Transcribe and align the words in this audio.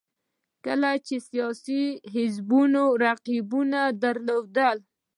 کله 0.65 0.91
چې 1.05 1.15
سیاسي 1.29 1.83
حزبونو 2.13 2.83
رقیبو 3.03 3.59
ډلو 4.01 4.37
ولیدل 4.53 4.77